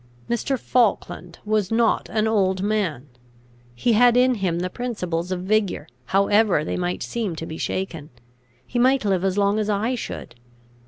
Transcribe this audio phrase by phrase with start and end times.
[0.27, 0.57] Mr.
[0.57, 3.07] Falkland was not an old man;
[3.75, 8.09] he had in him the principles of vigour, however they might seem to be shaken;
[8.65, 10.33] he might live as long as I should.